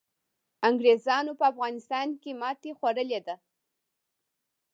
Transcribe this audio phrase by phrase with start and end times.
[0.69, 3.35] انګریزانو په افغانستان کي ماتي خوړلي ده.